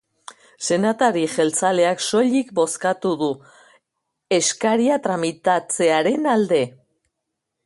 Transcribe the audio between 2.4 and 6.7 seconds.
bozkatu du eskaria tramitatzearen alde.